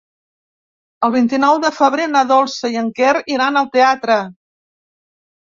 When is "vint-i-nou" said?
1.15-1.59